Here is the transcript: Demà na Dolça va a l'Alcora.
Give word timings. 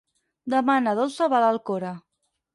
Demà 0.53 0.77
na 0.85 0.95
Dolça 1.01 1.29
va 1.35 1.43
a 1.43 1.43
l'Alcora. 1.45 1.95